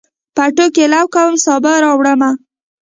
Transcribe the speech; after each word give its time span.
پټوکي 0.35 0.85
لو 0.93 1.03
کوم، 1.13 1.33
سابه 1.45 1.71
راوړمه 1.83 2.31